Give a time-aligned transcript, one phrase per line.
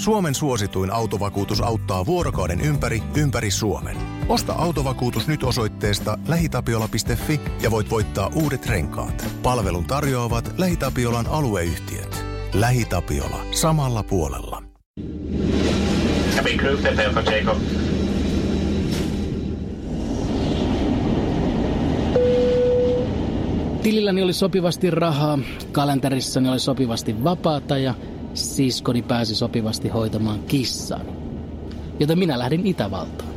[0.00, 3.96] Suomen suosituin autovakuutus auttaa vuorokauden ympäri, ympäri Suomen.
[4.28, 9.26] Osta autovakuutus nyt osoitteesta lähitapiola.fi ja voit voittaa uudet renkaat.
[9.42, 12.24] Palvelun tarjoavat LähiTapiolan alueyhtiöt.
[12.54, 13.40] LähiTapiola.
[13.50, 14.62] Samalla puolella.
[23.82, 25.38] Tililläni oli sopivasti rahaa,
[25.72, 27.94] kalenterissani oli sopivasti vapaata ja
[28.34, 31.06] siskoni pääsi sopivasti hoitamaan kissan.
[32.00, 33.30] Joten minä lähdin Itävaltaan.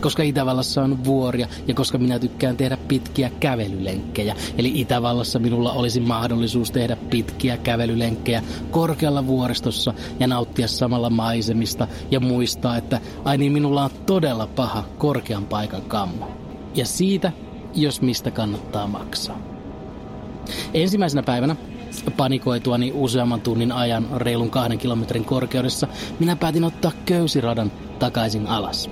[0.00, 4.36] Koska Itävallassa on vuoria ja koska minä tykkään tehdä pitkiä kävelylenkkejä.
[4.58, 12.20] Eli Itävallassa minulla olisi mahdollisuus tehdä pitkiä kävelylenkkejä korkealla vuoristossa ja nauttia samalla maisemista ja
[12.20, 16.30] muistaa, että ai niin minulla on todella paha korkean paikan kammo.
[16.74, 17.32] Ja siitä,
[17.74, 19.38] jos mistä kannattaa maksaa.
[20.74, 21.56] Ensimmäisenä päivänä
[22.16, 25.88] panikoituani useamman tunnin ajan reilun kahden kilometrin korkeudessa,
[26.18, 28.90] minä päätin ottaa köysiradan takaisin alas.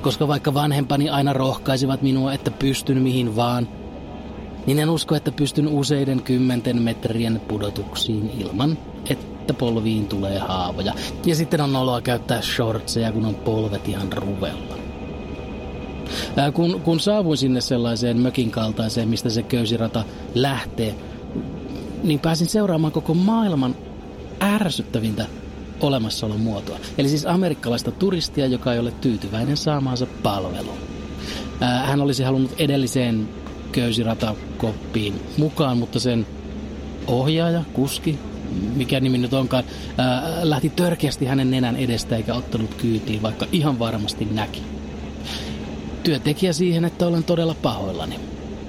[0.00, 3.68] Koska vaikka vanhempani aina rohkaisivat minua, että pystyn mihin vaan,
[4.66, 8.78] niin en usko, että pystyn useiden kymmenten metrien pudotuksiin ilman,
[9.10, 10.92] että polviin tulee haavoja.
[11.26, 14.76] Ja sitten on oloa käyttää shortseja, kun on polvet ihan ruvella.
[16.54, 20.94] Kun, kun saavuin sinne sellaiseen mökin kaltaiseen, mistä se köysirata lähtee,
[22.02, 23.76] niin pääsin seuraamaan koko maailman
[24.42, 25.26] ärsyttävintä
[25.80, 26.78] olemassaolon muotoa.
[26.98, 30.78] Eli siis amerikkalaista turistia, joka ei ole tyytyväinen saamaansa palveluun.
[31.60, 33.28] Ää, hän olisi halunnut edelliseen
[33.72, 36.26] köysiratakoppiin mukaan, mutta sen
[37.06, 38.18] ohjaaja, kuski,
[38.74, 39.64] mikä nimi nyt onkaan,
[40.42, 44.62] lähti törkeästi hänen nenän edestä eikä ottanut kyytiin, vaikka ihan varmasti näki.
[46.02, 48.20] Työtekijä siihen, että olen todella pahoillani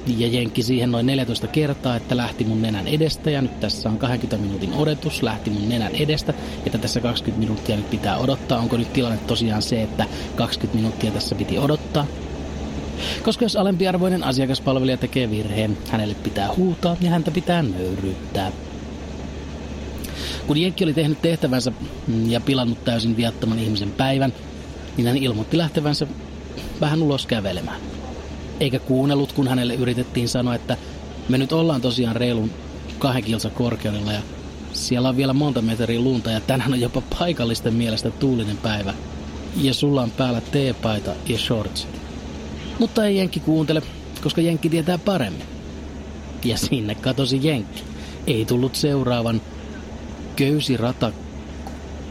[0.07, 3.97] ja jenkki siihen noin 14 kertaa, että lähti mun nenän edestä ja nyt tässä on
[3.97, 6.33] 20 minuutin odotus, lähti mun nenän edestä,
[6.65, 8.59] että tässä 20 minuuttia nyt pitää odottaa.
[8.59, 10.05] Onko nyt tilanne tosiaan se, että
[10.35, 12.07] 20 minuuttia tässä piti odottaa?
[13.23, 18.51] Koska jos alempiarvoinen asiakaspalvelija tekee virheen, hänelle pitää huutaa ja häntä pitää nöyryyttää.
[20.47, 21.71] Kun Jenkki oli tehnyt tehtävänsä
[22.27, 24.33] ja pilannut täysin viattoman ihmisen päivän,
[24.97, 26.07] niin hän ilmoitti lähtevänsä
[26.81, 27.96] vähän ulos kävelemään
[28.59, 30.77] eikä kuunnellut, kun hänelle yritettiin sanoa, että
[31.29, 32.51] me nyt ollaan tosiaan reilun
[32.99, 34.21] kahden kilsa korkeudella ja
[34.73, 38.93] siellä on vielä monta metriä lunta ja tänään on jopa paikallisten mielestä tuulinen päivä.
[39.61, 41.87] Ja sulla on päällä teepaita ja shorts.
[42.79, 43.81] Mutta ei Jenkki kuuntele,
[44.23, 45.47] koska Jenkki tietää paremmin.
[46.45, 47.83] Ja sinne katosi Jenkki.
[48.27, 49.41] Ei tullut seuraavan
[50.35, 51.11] köysirata,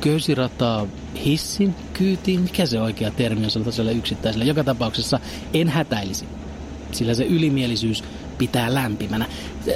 [0.06, 0.86] köysirataa
[1.24, 2.40] hissin kyytiin.
[2.40, 4.44] Mikä se oikea termi on sellaiselle yksittäiselle?
[4.44, 5.20] Joka tapauksessa
[5.54, 6.24] en hätäilisi
[6.92, 8.04] sillä se ylimielisyys
[8.38, 9.26] pitää lämpimänä.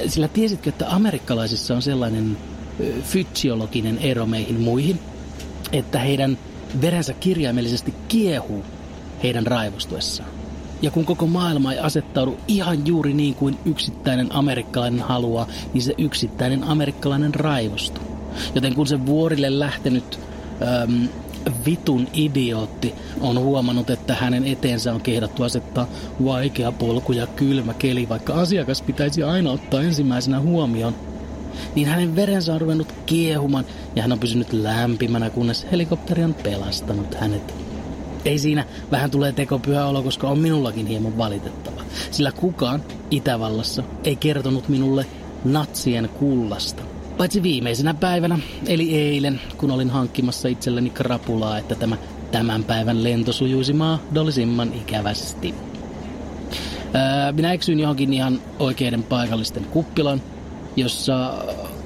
[0.07, 2.37] Sillä tiesitkö, että amerikkalaisissa on sellainen
[3.03, 4.99] fysiologinen ero meihin muihin,
[5.71, 6.37] että heidän
[6.81, 8.63] verensä kirjaimellisesti kiehuu
[9.23, 10.29] heidän raivostuessaan.
[10.81, 15.93] Ja kun koko maailma ei asettaudu ihan juuri niin kuin yksittäinen amerikkalainen haluaa, niin se
[15.97, 18.10] yksittäinen amerikkalainen raivostuu.
[18.55, 20.19] Joten kun se vuorille lähtenyt
[20.83, 21.07] äm,
[21.65, 25.87] vitun idiootti on huomannut, että hänen eteensä on kehdattu asettaa
[26.25, 30.95] vaikea polku ja kylmä keli, vaikka asiakas pitäisi aina ottaa ensimmäisenä huomioon,
[31.75, 33.65] niin hänen verensä on ruvennut kiehumaan
[33.95, 37.55] ja hän on pysynyt lämpimänä, kunnes helikopteri on pelastanut hänet.
[38.25, 41.81] Ei siinä vähän tulee tekopyhä olo, koska on minullakin hieman valitettava.
[42.11, 45.05] Sillä kukaan Itävallassa ei kertonut minulle
[45.45, 46.90] natsien kullasta.
[47.17, 51.97] Paitsi viimeisenä päivänä, eli eilen, kun olin hankkimassa itselleni krapulaa, että tämä
[52.31, 55.55] tämän päivän lento sujuisi mahdollisimman ikävästi.
[56.93, 60.21] Ää, minä eksyin johonkin ihan oikeiden paikallisten kuppilan,
[60.75, 61.43] jossa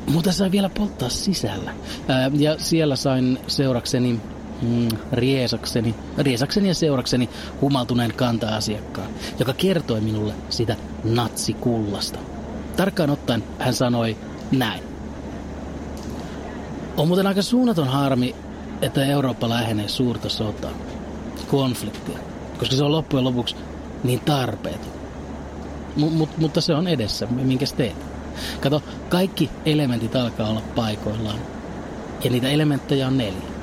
[0.08, 1.74] muuta sai vielä polttaa sisällä.
[2.08, 4.20] Ää, ja siellä sain seurakseni
[4.62, 7.30] mm, riesakseni, riesakseni ja seurakseni
[7.62, 9.10] humaltuneen kanta-asiakkaan,
[9.40, 12.20] joka kertoi minulle sitä natsikullasta.
[12.78, 14.18] Tarkkaan ottaen hän sanoi
[14.52, 14.95] näin.
[16.98, 18.36] On muuten aika suunnaton harmi,
[18.82, 20.72] että Eurooppa lähenee suurta sotaa,
[21.48, 22.18] konfliktia,
[22.60, 23.56] koska se on loppujen lopuksi
[24.04, 24.92] niin tarpeeton.
[25.96, 27.96] M- mut, mutta se on edessä, minkä teet.
[28.62, 31.40] Kato, kaikki elementit alkaa olla paikoillaan.
[32.24, 33.56] Ja niitä elementtejä on neljä.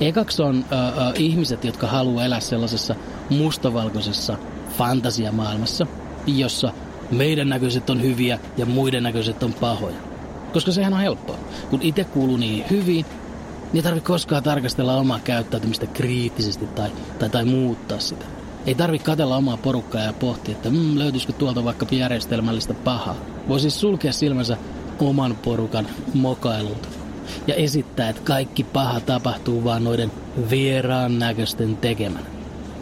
[0.00, 2.94] Ekaksi on ö, ö, ihmiset, jotka haluaa elää sellaisessa
[3.30, 4.38] mustavalkoisessa
[4.78, 5.86] fantasiamaailmassa,
[6.26, 6.72] jossa
[7.10, 10.11] meidän näköiset on hyviä ja muiden näköiset on pahoja.
[10.52, 11.38] Koska sehän on helppoa.
[11.70, 17.30] Kun itse kuuluu niin hyvin, niin ei tarvitse koskaan tarkastella omaa käyttäytymistä kriittisesti tai, tai,
[17.30, 18.24] tai muuttaa sitä.
[18.66, 23.16] Ei tarvitse katella omaa porukkaa ja pohtia, että mm, löytyisikö tuolta vaikka järjestelmällistä pahaa.
[23.48, 24.56] Voi siis sulkea silmänsä
[24.98, 26.88] oman porukan mokailulta.
[27.46, 30.12] ja esittää, että kaikki paha tapahtuu vaan noiden
[30.50, 32.26] vieraan näköisten tekemänä.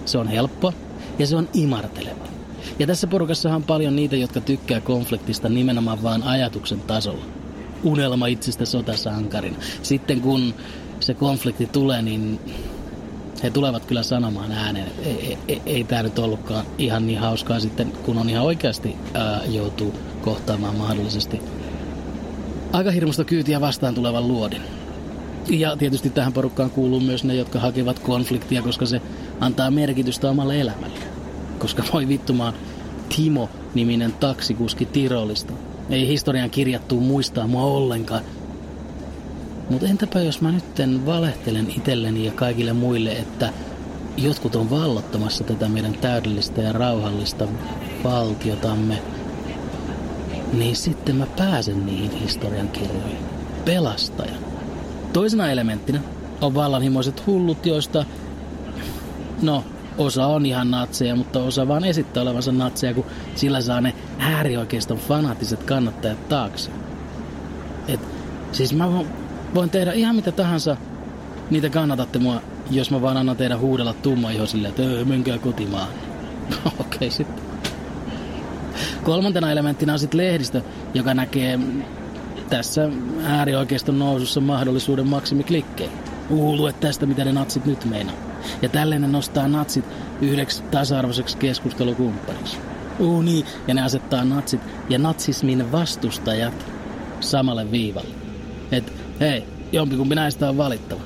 [0.04, 0.72] Se on helppo
[1.18, 2.24] ja se on imarteleva.
[2.78, 7.39] Ja tässä porukassahan on paljon niitä, jotka tykkää konfliktista nimenomaan vaan ajatuksen tasolla.
[7.84, 9.56] Unelma itsestä sotasankarin.
[9.82, 10.54] Sitten kun
[11.00, 12.40] se konflikti tulee, niin
[13.42, 17.60] he tulevat kyllä sanomaan ääneen, että ei, ei, ei tämä nyt ollutkaan ihan niin hauskaa
[17.60, 21.40] sitten, kun on ihan oikeasti ää, joutuu kohtaamaan mahdollisesti
[22.72, 24.62] aika hirmusta kyytiä vastaan tulevan luodin.
[25.48, 29.00] Ja tietysti tähän porukkaan kuuluu myös ne, jotka hakevat konfliktia, koska se
[29.40, 30.98] antaa merkitystä omalle elämälle.
[31.58, 32.54] Koska voi vittumaan
[33.16, 35.52] Timo-niminen taksikuski Tirolista.
[35.90, 38.22] Ei historian kirjattu muistaa mua ollenkaan.
[39.70, 43.52] Mutta entäpä jos mä nytten valehtelen itselleni ja kaikille muille, että
[44.16, 47.48] jotkut on vallottamassa tätä meidän täydellistä ja rauhallista
[48.04, 49.02] valtiotamme,
[50.52, 53.18] niin sitten mä pääsen niihin historian kirjoihin.
[53.64, 54.34] Pelastaja.
[55.12, 56.00] Toisena elementtinä
[56.40, 58.04] on vallanhimoiset hullut, joista,
[59.42, 59.64] no,
[60.00, 63.04] osa on ihan natseja, mutta osa vaan esittää olevansa natseja, kun
[63.34, 66.70] sillä saa ne äärioikeiston fanaattiset kannattajat taakse.
[67.88, 68.00] Et,
[68.52, 68.88] siis mä
[69.54, 70.76] voin tehdä ihan mitä tahansa,
[71.50, 73.94] niitä kannatatte mua, jos mä vaan annan teidän huudella
[74.46, 75.88] silleen, että menkää kotimaan.
[76.66, 77.44] Okei okay, sitten.
[79.04, 80.62] Kolmantena elementtinä on sitten lehdistö,
[80.94, 81.58] joka näkee
[82.50, 82.88] tässä
[83.24, 85.98] äärioikeiston nousussa mahdollisuuden maksimiklikkeihin.
[86.30, 88.29] Uu, lue tästä, mitä ne natsit nyt meinaa.
[88.62, 89.84] Ja tälleen ne nostaa natsit
[90.20, 92.56] yhdeksi tasa-arvoiseksi keskustelukumppaniksi.
[92.98, 96.66] Uu niin, ja ne asettaa natsit ja natsismin vastustajat
[97.20, 98.14] samalle viivalle.
[98.72, 101.00] Et hei, jompikumpi näistä on valittava.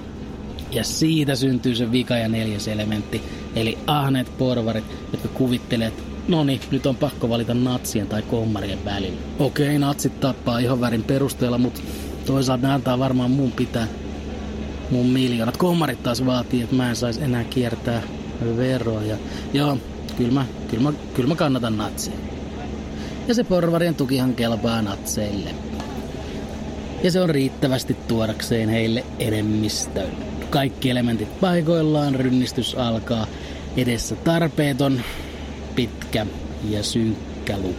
[0.71, 3.23] Ja siitä syntyy se vika ja neljäs elementti,
[3.57, 8.85] eli ahneet porvarit, jotka kuvittelee, että no niin, nyt on pakko valita natsien tai kommarien
[8.85, 9.19] välillä.
[9.39, 11.81] Okei, natsit tappaa ihan värin perusteella, mutta
[12.27, 13.87] toisaalta ne antaa varmaan mun pitää
[14.91, 15.57] mun miljoonat.
[15.57, 18.03] Kommarit taas vaatii, että mä en saisi enää kiertää
[18.57, 19.03] veroa.
[19.03, 19.17] Ja,
[19.53, 19.79] joo,
[20.17, 22.17] kyllä mä, kyllä, mä, kyllä mä kannatan natseja.
[23.29, 25.51] Ja se porvarien tukihan kelpaa natseille.
[27.03, 30.09] Ja se on riittävästi tuodakseen heille enemmistön.
[30.51, 33.27] Kaikki elementit paikoillaan, rynnistys alkaa.
[33.77, 35.01] Edessä tarpeeton,
[35.75, 36.27] pitkä
[36.71, 37.75] ja synkkä luku.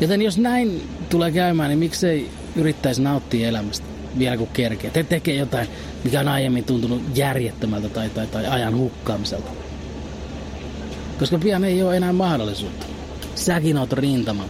[0.00, 4.90] Joten jos näin tulee käymään, niin miksei yrittäisi nauttia elämästä vielä kun kerkee.
[4.90, 5.68] Te tekee jotain,
[6.04, 9.50] mikä on aiemmin tuntunut järjettömältä tai, tai, tai ajan hukkaamiselta.
[11.18, 12.86] Koska pian ei ole enää mahdollisuutta.
[13.34, 14.46] Säkin oot rintaman.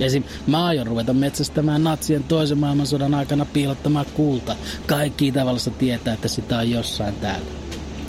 [0.00, 0.24] Esim.
[0.46, 4.56] mä aion ruveta metsästämään natsien toisen maailmansodan aikana piilottamaan kulta.
[4.86, 7.46] Kaikki Itävallassa tietää, että sitä on jossain täällä.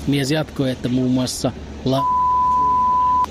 [0.08, 1.52] Mies jatkoi, että muun muassa
[1.86, 2.02] la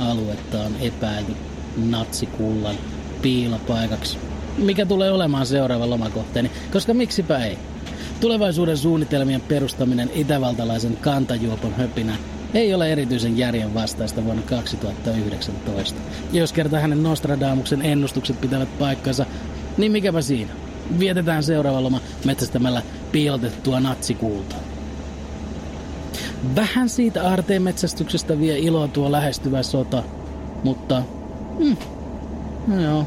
[0.00, 1.32] aluetta on epäilty
[1.76, 2.76] natsikullan
[3.23, 7.58] piilopaikaksi mikä tulee olemaan seuraava lomakohteeni, koska miksipä ei.
[8.20, 12.17] Tulevaisuuden suunnitelmien perustaminen itävaltalaisen kantajuopon höpinä
[12.55, 16.00] ei ole erityisen järjen vastaista vuonna 2019.
[16.32, 19.26] Jos kerta hänen Nostradamuksen ennustukset pitävät paikkansa,
[19.76, 20.50] niin mikäpä siinä.
[20.99, 22.82] Vietetään seuraava loma metsästämällä
[23.12, 24.58] piilotettua natsikultaa.
[26.56, 30.02] Vähän siitä aarteen metsästyksestä vie iloa tuo lähestyvä sota,
[30.64, 31.02] mutta...
[31.58, 31.76] Hmm,
[32.67, 33.06] no joo,